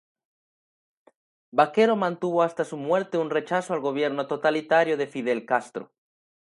[1.51, 5.91] Baquero mantuvo hasta su muerte un rechazo al gobierno totalitario de Fidel Castro.